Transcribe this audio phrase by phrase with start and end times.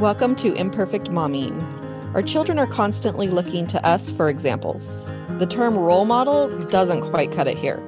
[0.00, 2.14] Welcome to Imperfect Momming.
[2.14, 5.04] Our children are constantly looking to us for examples.
[5.40, 7.82] The term role model doesn't quite cut it here.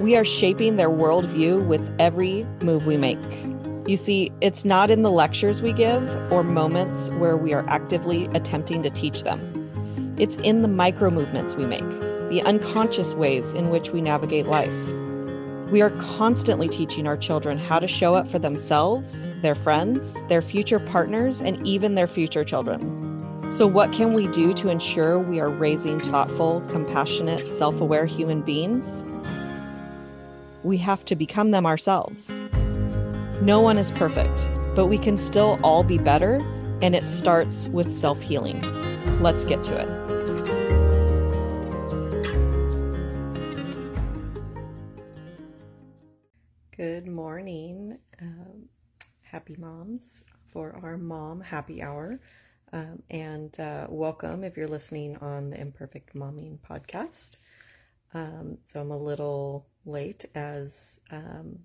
[0.00, 3.20] We are shaping their worldview with every move we make.
[3.86, 8.24] You see, it's not in the lectures we give or moments where we are actively
[8.34, 10.16] attempting to teach them.
[10.18, 11.88] It's in the micro movements we make,
[12.30, 14.74] the unconscious ways in which we navigate life.
[15.70, 20.40] We are constantly teaching our children how to show up for themselves, their friends, their
[20.40, 23.50] future partners, and even their future children.
[23.50, 28.40] So, what can we do to ensure we are raising thoughtful, compassionate, self aware human
[28.40, 29.04] beings?
[30.62, 32.40] We have to become them ourselves.
[33.42, 36.36] No one is perfect, but we can still all be better,
[36.80, 38.62] and it starts with self healing.
[39.20, 39.97] Let's get to it.
[48.20, 48.68] Um,
[49.22, 52.20] happy moms for our mom happy hour.
[52.72, 57.36] Um, and uh, welcome if you're listening on the Imperfect Momming podcast.
[58.14, 61.60] Um, so I'm a little late as um,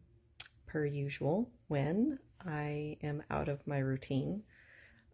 [0.67, 4.43] per usual when I am out of my routine.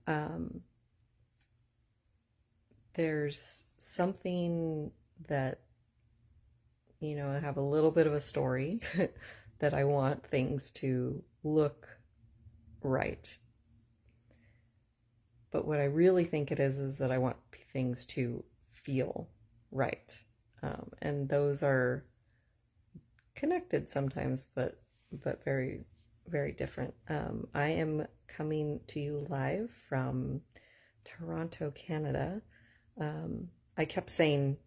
[0.08, 0.62] Um,
[2.96, 4.92] there's something
[5.28, 5.62] that,
[7.00, 8.82] you know, I have a little bit of a story.
[9.60, 11.88] that I want things to look
[12.82, 13.38] right.
[15.52, 17.38] But what I really think it is is that I want
[17.74, 19.30] things to feel
[19.72, 20.14] right.
[20.62, 22.06] Um, and those are
[23.36, 24.80] connected sometimes, but
[25.12, 25.86] but very
[26.28, 26.94] very different.
[27.10, 30.42] Um, I am coming to you live from
[31.06, 32.42] Toronto, Canada.
[33.00, 34.58] Um, I kept saying,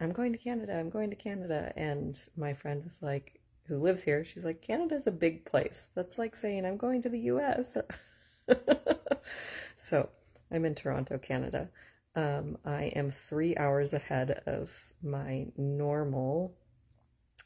[0.00, 0.74] "I'm going to Canada.
[0.74, 3.37] I'm going to Canada," and my friend was like,
[3.68, 5.88] who lives here, she's like, Canada's a big place.
[5.94, 7.76] That's like saying I'm going to the US.
[9.88, 10.08] so
[10.50, 11.68] I'm in Toronto, Canada.
[12.14, 14.70] Um, I am three hours ahead of
[15.02, 16.56] my normal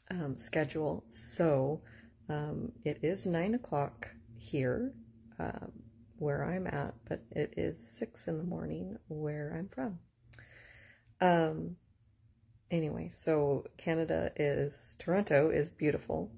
[0.09, 1.03] um, schedule.
[1.09, 1.81] So
[2.29, 4.93] um, it is nine o'clock here
[5.39, 5.71] um,
[6.17, 9.99] where I'm at, but it is six in the morning where I'm from.
[11.19, 11.75] Um,
[12.73, 16.31] anyway, so Canada is, Toronto is beautiful.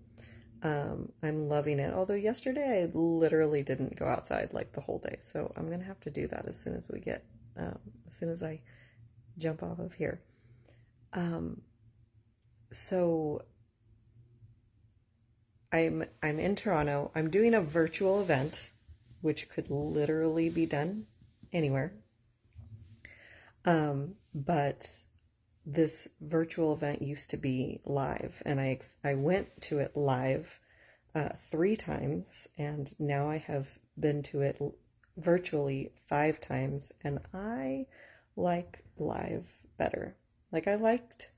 [0.62, 1.94] Um, I'm loving it.
[1.94, 5.20] Although yesterday I literally didn't go outside like the whole day.
[5.24, 7.24] So I'm to have to do that as soon as we get,
[7.58, 8.60] um, as soon as I
[9.38, 10.22] jump off of here.
[11.14, 11.62] Um,
[12.74, 13.44] so
[15.72, 17.12] I'm, I'm in Toronto.
[17.16, 18.72] I'm doing a virtual event,
[19.22, 21.06] which could literally be done
[21.54, 21.94] anywhere.
[23.64, 24.90] Um, but
[25.66, 30.60] this virtual event used to be live, and I I went to it live
[31.16, 33.68] uh, three times, and now I have
[34.00, 34.62] been to it
[35.18, 37.88] virtually five times, and I
[38.36, 40.16] like live better.
[40.52, 41.30] Like I liked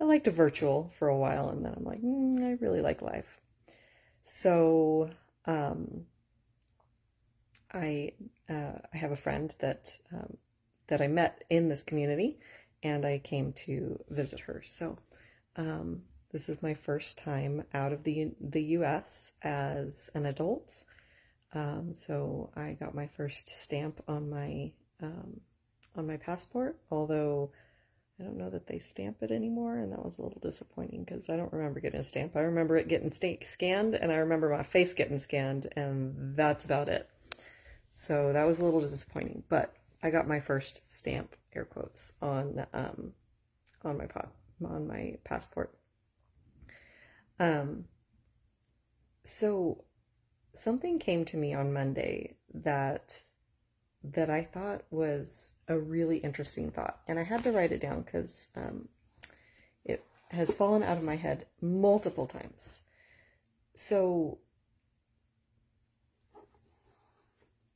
[0.00, 3.00] I liked a virtual for a while, and then I'm like, mm, I really like
[3.00, 3.26] live.
[4.24, 5.10] So
[5.46, 6.06] um,
[7.72, 8.12] I
[8.50, 10.36] uh, I have a friend that um,
[10.88, 12.38] that I met in this community
[12.82, 14.62] and I came to visit her.
[14.64, 14.98] So,
[15.56, 19.32] um, this is my first time out of the the U.S.
[19.42, 20.72] as an adult.
[21.54, 24.72] Um, so I got my first stamp on my
[25.02, 25.40] um,
[25.94, 27.52] on my passport, although
[28.18, 31.28] I don't know that they stamp it anymore, and that was a little disappointing because
[31.28, 32.36] I don't remember getting a stamp.
[32.36, 36.64] I remember it getting st- scanned, and I remember my face getting scanned, and that's
[36.64, 37.10] about it.
[37.90, 42.66] So that was a little disappointing, but I got my first stamp air quotes on
[42.72, 43.12] um,
[43.84, 44.32] on my pot
[44.64, 45.76] on my passport.
[47.38, 47.86] Um,
[49.24, 49.84] so
[50.56, 53.16] something came to me on Monday that
[54.04, 58.02] that I thought was a really interesting thought, and I had to write it down
[58.02, 58.88] because um,
[59.84, 62.80] it has fallen out of my head multiple times.
[63.74, 64.38] So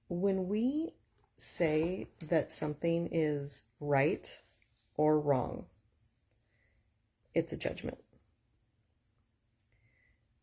[0.08, 0.94] when we
[1.38, 4.40] say that something is right
[4.96, 5.66] or wrong.
[7.34, 7.98] It's a judgment.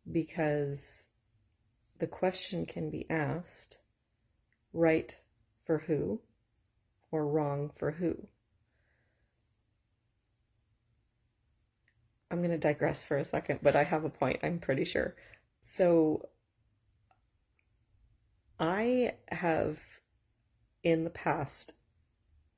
[0.10, 1.04] Because
[2.00, 3.80] the question can be asked
[4.74, 5.16] right
[5.66, 6.22] for who
[7.12, 8.28] or wrong for who.
[12.30, 15.16] I'm going to digress for a second, but I have a point, I'm pretty sure.
[15.62, 16.30] So
[18.60, 19.80] I have
[20.84, 21.74] in the past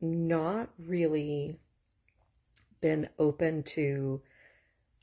[0.02, 1.60] not really
[2.82, 4.22] been open to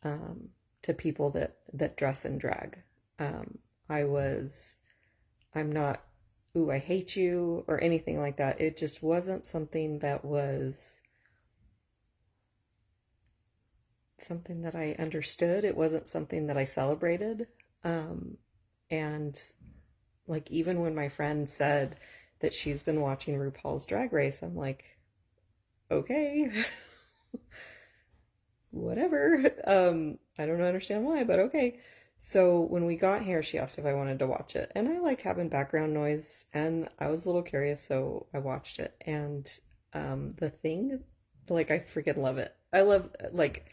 [0.02, 0.48] um,
[0.82, 2.78] to people that that dress in drag.
[3.18, 3.58] Um,
[3.88, 4.78] I was
[5.54, 6.02] I'm not
[6.56, 8.60] ooh, I hate you or anything like that.
[8.60, 10.96] It just wasn't something that was
[14.20, 15.64] something that I understood.
[15.64, 17.48] It wasn't something that I celebrated.
[17.84, 18.36] Um,
[18.90, 19.38] and
[20.26, 21.96] like, even when my friend said
[22.42, 24.84] that she's been watching RuPaul's Drag Race, I'm like,
[25.90, 26.50] okay,
[28.70, 29.50] whatever.
[29.64, 31.78] Um, I don't understand why, but okay.
[32.20, 34.70] So when we got here, she asked if I wanted to watch it.
[34.74, 38.78] And I like having background noise, and I was a little curious, so I watched
[38.78, 38.94] it.
[39.04, 39.48] And
[39.92, 41.00] um, the thing,
[41.48, 42.54] like, I freaking love it.
[42.72, 43.66] I love, like,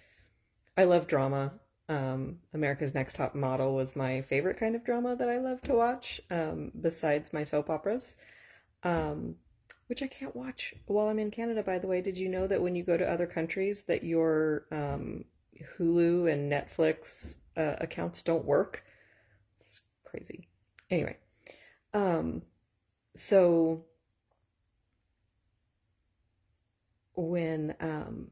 [0.76, 1.54] I love drama.
[1.88, 5.74] Um, America's Next Top Model was my favorite kind of drama that I love to
[5.74, 8.16] watch, um, besides my soap operas,
[8.84, 9.36] um,
[9.88, 11.64] which I can't watch while I'm in Canada.
[11.64, 14.66] By the way, did you know that when you go to other countries, that your
[14.72, 15.26] um,
[15.78, 18.84] Hulu and Netflix uh, accounts don't work.
[19.60, 20.48] It's crazy.
[20.90, 21.18] Anyway,
[21.94, 22.42] um,
[23.16, 23.86] so
[27.16, 28.32] when um,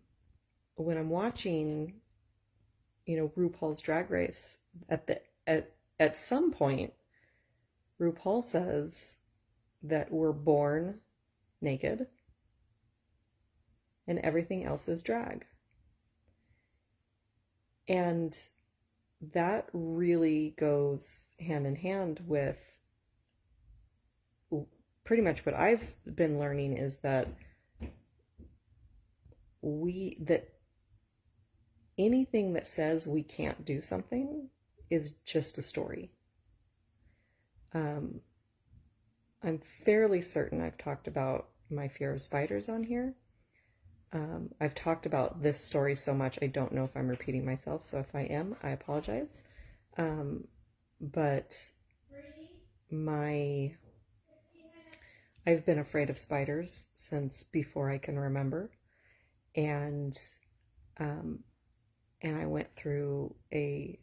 [0.75, 1.95] when I'm watching,
[3.05, 4.57] you know, RuPaul's Drag Race
[4.89, 6.93] at the at at some point,
[7.99, 9.17] RuPaul says
[9.83, 10.99] that we're born
[11.61, 12.07] naked
[14.07, 15.45] and everything else is drag.
[17.87, 18.37] And
[19.33, 22.57] that really goes hand in hand with
[25.03, 27.27] pretty much what I've been learning is that
[29.61, 30.49] we that
[31.97, 34.49] anything that says we can't do something
[34.89, 36.11] is just a story.
[37.73, 38.21] Um,
[39.43, 43.15] I'm fairly certain I've talked about my fear of spiders on here.
[44.13, 47.83] Um, I've talked about this story so much, I don't know if I'm repeating myself.
[47.83, 49.43] So if I am, I apologize.
[49.97, 50.45] Um,
[50.99, 51.55] but
[52.89, 53.75] my.
[55.45, 58.71] I've been afraid of spiders since before I can remember.
[59.55, 60.17] And.
[60.99, 61.43] Um,
[62.21, 63.99] and I went through a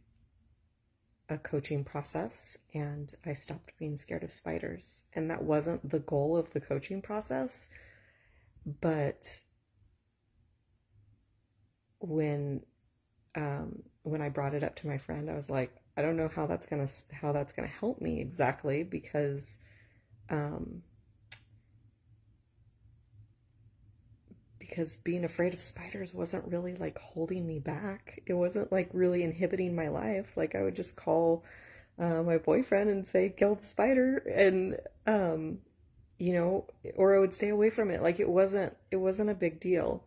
[1.28, 5.04] a coaching process and I stopped being scared of spiders.
[5.14, 7.68] And that wasn't the goal of the coaching process,
[8.80, 9.40] but
[11.98, 12.62] when
[13.36, 16.30] um, when I brought it up to my friend, I was like, I don't know
[16.34, 19.58] how that's gonna how that's gonna help me exactly because
[20.30, 20.82] um,
[24.74, 28.20] because being afraid of spiders wasn't really like holding me back.
[28.26, 30.32] It wasn't like really inhibiting my life.
[30.36, 31.44] Like I would just call
[31.98, 35.58] uh, my boyfriend and say, "Kill the spider," and um,
[36.18, 36.66] you know,
[36.96, 38.02] or I would stay away from it.
[38.02, 40.02] Like it wasn't it wasn't a big deal,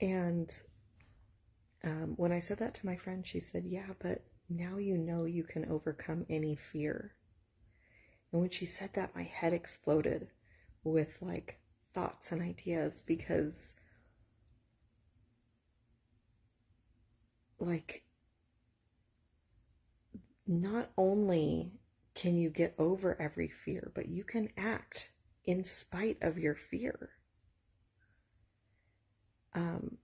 [0.00, 0.52] and
[1.84, 5.24] um, when I said that to my friend, she said, Yeah, but now you know
[5.24, 7.12] you can overcome any fear.
[8.32, 10.28] And when she said that, my head exploded
[10.82, 11.60] with like
[11.94, 13.74] thoughts and ideas because,
[17.58, 18.04] like,
[20.46, 21.72] not only
[22.14, 25.10] can you get over every fear, but you can act
[25.44, 27.10] in spite of your fear.
[29.54, 29.98] Um,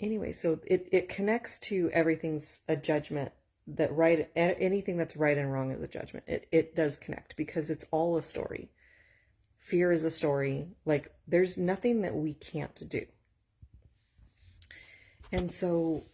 [0.00, 3.32] anyway, so it, it connects to everything's a judgment
[3.66, 6.24] that right anything that's right and wrong is a judgment.
[6.26, 8.70] It it does connect because it's all a story.
[9.58, 10.68] Fear is a story.
[10.86, 13.04] Like there's nothing that we can't do.
[15.32, 16.04] And so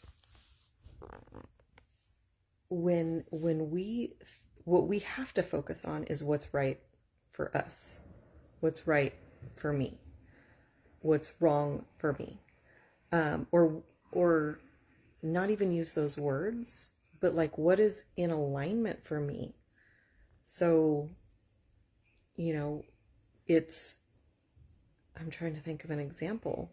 [2.69, 4.15] when when we
[4.65, 6.81] what we have to focus on is what's right
[7.33, 7.99] for us.
[8.61, 9.15] What's right
[9.57, 9.99] for me.
[11.01, 12.41] What's wrong for me
[13.15, 14.59] um, or or
[15.23, 19.55] not even use those words, but like what is in alignment for me.
[20.45, 21.11] So,
[22.37, 22.85] you know,
[23.47, 23.95] it's
[25.19, 26.73] I'm trying to think of an example.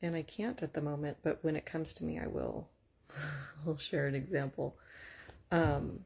[0.00, 2.68] And I can't at the moment, but when it comes to me, I will.
[3.66, 4.76] I'll share an example.
[5.50, 6.00] Um,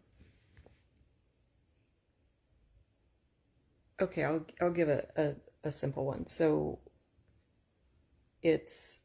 [4.00, 5.34] okay, I'll I'll give a, a,
[5.68, 6.26] a simple one.
[6.26, 6.78] So
[8.42, 9.00] it's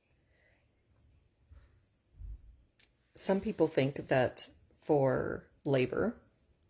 [3.16, 4.48] some people think that
[4.80, 6.16] for labor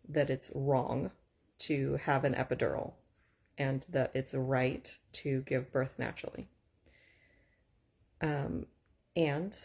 [0.08, 1.10] that it's wrong
[1.58, 2.94] to have an epidural
[3.58, 6.48] and that it's right to give birth naturally.
[8.20, 8.66] Um,
[9.16, 9.56] and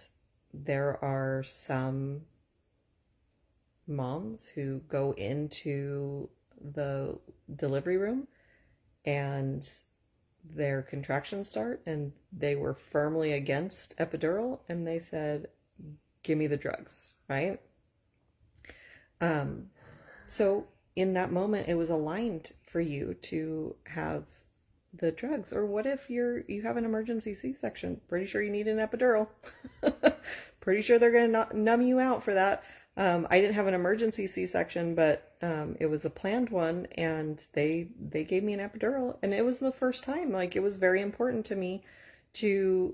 [0.54, 2.22] there are some
[3.88, 6.30] moms who go into
[6.60, 7.18] the
[7.54, 8.28] delivery room
[9.06, 9.70] and
[10.46, 15.48] their contractions start and they were firmly against epidural and they said
[16.22, 17.60] give me the drugs right?
[19.20, 19.70] Um
[20.30, 24.26] So in that moment, it was aligned for you to have
[24.94, 25.52] the drugs.
[25.52, 28.02] Or what if you're you have an emergency C-section?
[28.08, 29.28] Pretty sure you need an epidural.
[30.62, 32.64] Pretty sure they're gonna numb you out for that.
[32.96, 37.42] Um, I didn't have an emergency C-section, but um, it was a planned one, and
[37.54, 40.32] they they gave me an epidural, and it was the first time.
[40.32, 41.84] Like it was very important to me
[42.34, 42.94] to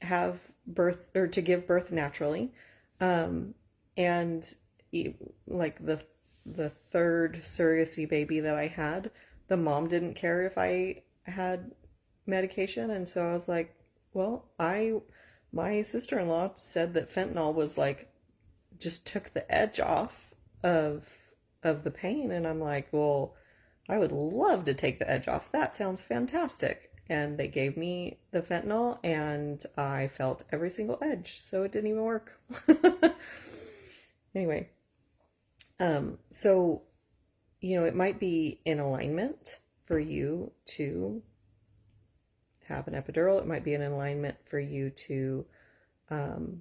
[0.00, 2.52] have birth or to give birth naturally,
[3.00, 3.54] um,
[3.96, 4.46] and
[5.46, 6.00] like the
[6.46, 9.10] the third surrogacy baby that I had,
[9.48, 11.72] the mom didn't care if I had
[12.26, 13.74] medication, and so I was like,
[14.12, 14.94] well, I
[15.52, 18.08] my sister-in-law said that fentanyl was like
[18.78, 20.32] just took the edge off
[20.64, 21.04] of
[21.62, 23.34] of the pain and I'm like, "Well,
[23.88, 25.52] I would love to take the edge off.
[25.52, 31.40] That sounds fantastic." And they gave me the fentanyl and I felt every single edge,
[31.42, 32.40] so it didn't even work.
[34.34, 34.70] anyway,
[35.78, 36.82] um so
[37.60, 41.22] you know, it might be in alignment for you to
[42.68, 43.38] have an epidural.
[43.40, 45.44] It might be an alignment for you to
[46.10, 46.60] um,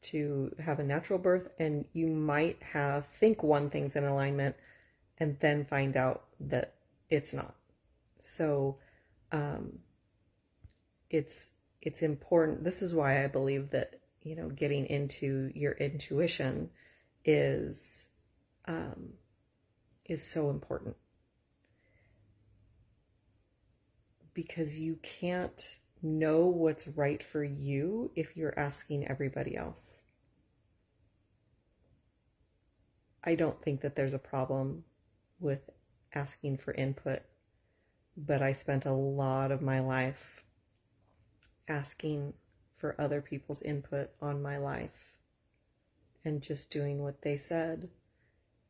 [0.00, 4.56] to have a natural birth, and you might have think one thing's in alignment,
[5.18, 6.74] and then find out that
[7.10, 7.54] it's not.
[8.22, 8.76] So,
[9.32, 9.78] um,
[11.10, 11.48] it's
[11.80, 12.64] it's important.
[12.64, 16.70] This is why I believe that you know getting into your intuition
[17.24, 18.06] is
[18.66, 19.10] um,
[20.04, 20.96] is so important
[24.38, 30.02] because you can't know what's right for you if you're asking everybody else.
[33.24, 34.84] I don't think that there's a problem
[35.40, 35.58] with
[36.14, 37.22] asking for input,
[38.16, 40.44] but I spent a lot of my life
[41.66, 42.32] asking
[42.76, 45.16] for other people's input on my life
[46.24, 47.88] and just doing what they said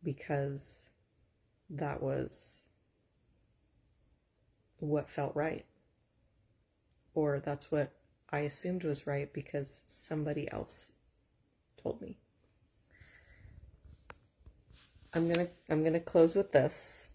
[0.02, 0.88] because
[1.68, 2.62] that was
[4.78, 5.64] what felt right.
[7.14, 7.92] Or that's what
[8.30, 10.92] I assumed was right because somebody else
[11.82, 12.18] told me.
[15.14, 17.10] I'm going to I'm going to close with this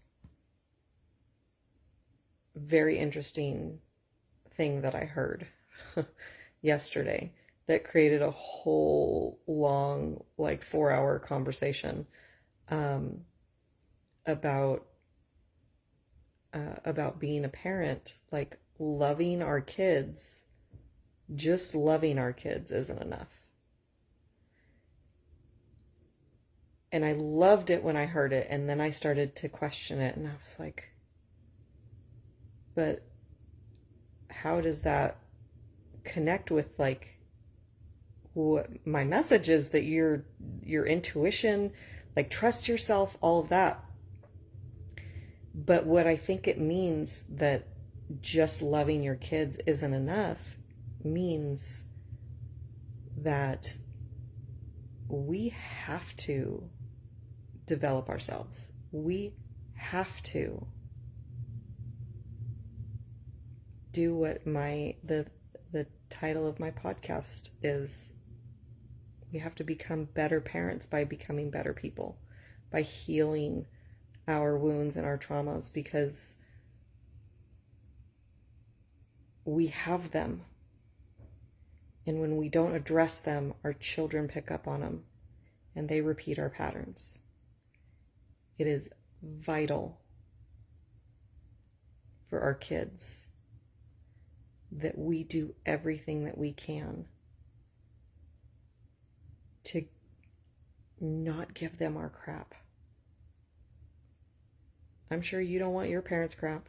[2.56, 3.78] very interesting
[4.56, 5.46] thing that I heard
[6.62, 7.32] yesterday
[7.66, 12.06] that created a whole long like 4-hour conversation
[12.68, 13.20] um,
[14.26, 14.84] about
[16.54, 20.42] uh, about being a parent, like loving our kids,
[21.34, 23.40] just loving our kids isn't enough.
[26.92, 30.16] And I loved it when I heard it, and then I started to question it,
[30.16, 30.90] and I was like,
[32.76, 33.02] but
[34.28, 35.18] how does that
[36.04, 37.18] connect with like
[38.34, 40.24] what my message is that your
[40.62, 41.72] your intuition
[42.14, 43.82] like trust yourself all of that
[45.54, 47.68] but what I think it means that
[48.20, 50.56] just loving your kids isn't enough
[51.02, 51.84] means
[53.16, 53.76] that
[55.08, 56.68] we have to
[57.66, 58.68] develop ourselves.
[58.90, 59.34] We
[59.74, 60.66] have to
[63.92, 65.26] do what my the
[65.70, 68.08] the title of my podcast is
[69.32, 72.18] we have to become better parents by becoming better people
[72.72, 73.66] by healing
[74.26, 76.34] our wounds and our traumas because
[79.44, 80.42] we have them.
[82.06, 85.04] And when we don't address them, our children pick up on them
[85.74, 87.18] and they repeat our patterns.
[88.58, 88.88] It is
[89.22, 89.98] vital
[92.28, 93.26] for our kids
[94.70, 97.06] that we do everything that we can
[99.64, 99.84] to
[101.00, 102.54] not give them our crap.
[105.10, 106.66] I'm sure you don't want your parents' crap.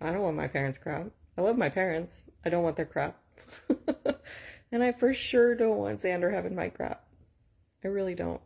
[0.00, 1.08] I don't want my parents' crap.
[1.36, 2.24] I love my parents.
[2.44, 3.20] I don't want their crap.
[4.72, 7.04] and I for sure don't want Xander having my crap.
[7.84, 8.40] I really don't.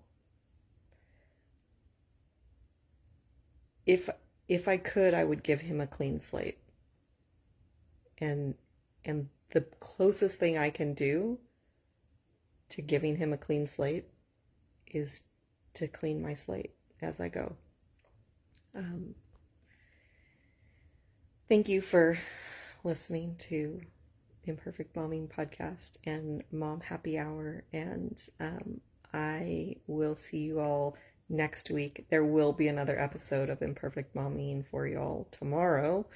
[3.87, 4.08] If
[4.49, 6.58] if I could, I would give him a clean slate.
[8.18, 8.54] And
[9.04, 11.38] and the closest thing I can do
[12.70, 14.06] to giving him a clean slate
[14.87, 15.22] is
[15.75, 17.56] to clean my slate as I go.
[18.75, 19.14] Um,
[21.49, 22.19] thank you for
[22.85, 23.81] listening to
[24.45, 27.64] Imperfect Momming Podcast and Mom Happy Hour.
[27.73, 28.81] And um,
[29.12, 30.97] I will see you all
[31.29, 32.07] next week.
[32.11, 36.07] There will be another episode of Imperfect Momming for y'all tomorrow.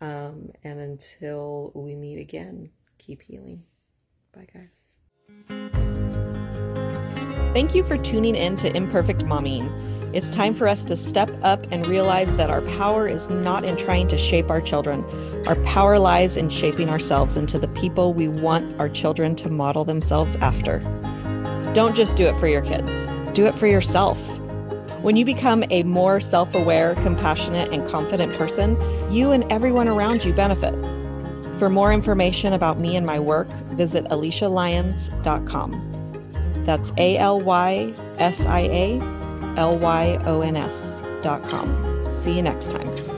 [0.00, 3.62] Um, and until we meet again, keep healing.
[4.34, 4.68] Bye, guys.
[7.54, 9.93] Thank you for tuning in to Imperfect Momming.
[10.14, 13.76] It's time for us to step up and realize that our power is not in
[13.76, 15.04] trying to shape our children.
[15.48, 19.84] Our power lies in shaping ourselves into the people we want our children to model
[19.84, 20.78] themselves after.
[21.74, 24.38] Don't just do it for your kids, do it for yourself.
[25.02, 28.78] When you become a more self aware, compassionate, and confident person,
[29.10, 30.74] you and everyone around you benefit.
[31.58, 35.90] For more information about me and my work, visit alysialyons.com.
[36.64, 39.13] That's A L Y S I A
[39.56, 42.04] L Y O N S dot com.
[42.04, 43.13] See you next time.